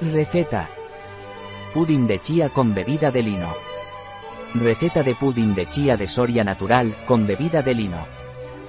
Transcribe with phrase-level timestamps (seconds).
[0.00, 0.68] Receta.
[1.72, 3.48] Pudding de chía con bebida de lino.
[4.52, 8.06] Receta de pudding de chía de Soria natural, con bebida de lino.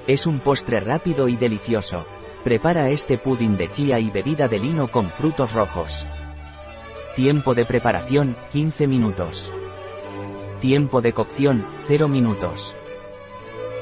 [0.08, 2.08] Es un postre rápido y delicioso.
[2.46, 6.08] Prepara este pudding de chía y bebida de lino con frutos rojos.
[7.18, 9.52] Tiempo de preparación, 15 minutos.
[10.62, 12.78] Tiempo de cocción, 0 minutos.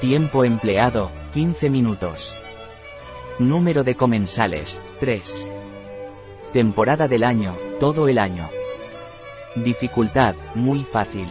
[0.01, 2.35] Tiempo empleado, 15 minutos.
[3.37, 5.51] Número de comensales, 3.
[6.55, 8.47] Temporada del año, todo el año.
[9.57, 11.27] Dificultad, muy fácil.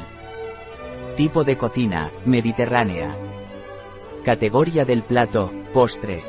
[1.16, 3.16] Tipo de cocina, mediterránea.
[4.22, 6.22] Categoría del plato, postre.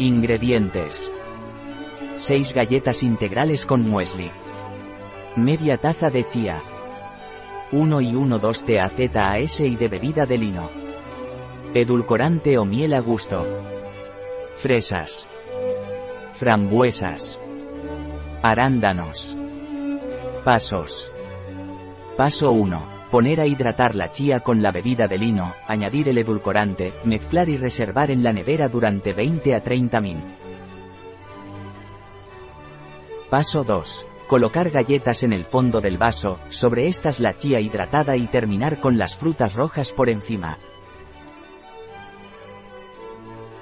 [0.00, 1.12] Ingredientes.
[2.16, 4.28] 6 galletas integrales con muesli.
[5.36, 6.60] Media taza de chía.
[7.70, 10.68] 1 y 1 2 TAZAS y de bebida de lino.
[11.72, 13.46] Edulcorante o miel a gusto.
[14.56, 15.28] Fresas.
[16.32, 17.40] Frambuesas.
[18.46, 19.38] Arándanos.
[20.44, 21.10] Pasos.
[22.14, 22.82] Paso 1.
[23.10, 27.56] Poner a hidratar la chía con la bebida de lino, añadir el edulcorante, mezclar y
[27.56, 30.22] reservar en la nevera durante 20 a 30 min.
[33.30, 34.06] Paso 2.
[34.26, 38.98] Colocar galletas en el fondo del vaso, sobre estas la chía hidratada y terminar con
[38.98, 40.58] las frutas rojas por encima.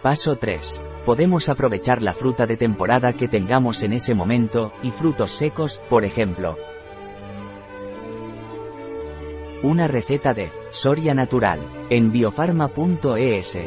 [0.02, 0.82] Paso 3.
[1.04, 6.04] Podemos aprovechar la fruta de temporada que tengamos en ese momento, y frutos secos, por
[6.04, 6.56] ejemplo.
[9.62, 13.58] Una receta de Soria Natural, en biofarma.es.